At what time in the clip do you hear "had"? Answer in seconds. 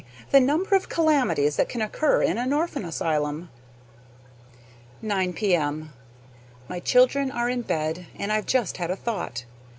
8.77-8.89